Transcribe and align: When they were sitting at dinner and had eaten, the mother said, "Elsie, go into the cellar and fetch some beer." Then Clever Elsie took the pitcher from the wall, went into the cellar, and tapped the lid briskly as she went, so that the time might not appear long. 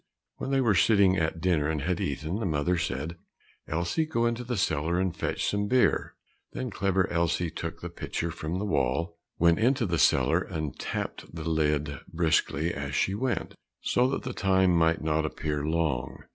When 0.37 0.49
they 0.49 0.61
were 0.61 0.73
sitting 0.73 1.15
at 1.17 1.39
dinner 1.41 1.69
and 1.69 1.83
had 1.83 1.99
eaten, 2.01 2.39
the 2.39 2.45
mother 2.47 2.75
said, 2.75 3.17
"Elsie, 3.67 4.07
go 4.07 4.25
into 4.25 4.43
the 4.43 4.57
cellar 4.57 4.99
and 4.99 5.15
fetch 5.15 5.45
some 5.45 5.67
beer." 5.67 6.15
Then 6.53 6.71
Clever 6.71 7.07
Elsie 7.11 7.51
took 7.51 7.81
the 7.81 7.89
pitcher 7.91 8.31
from 8.31 8.57
the 8.57 8.65
wall, 8.65 9.19
went 9.37 9.59
into 9.59 9.85
the 9.85 9.99
cellar, 9.99 10.39
and 10.39 10.75
tapped 10.79 11.31
the 11.35 11.47
lid 11.47 11.99
briskly 12.11 12.73
as 12.73 12.95
she 12.95 13.13
went, 13.13 13.53
so 13.83 14.09
that 14.09 14.23
the 14.23 14.33
time 14.33 14.71
might 14.75 15.03
not 15.03 15.23
appear 15.23 15.63
long. 15.63 16.23